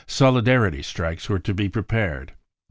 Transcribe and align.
Solidarity 0.07 0.81
strikes 0.81 1.29
were 1.29 1.37
to 1.37 1.53
be 1.53 1.69
prepared. 1.69 2.33